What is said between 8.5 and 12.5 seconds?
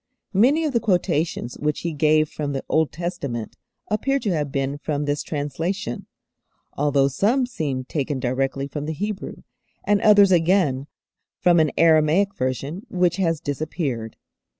from the Hebrew, and others again from an Aramaic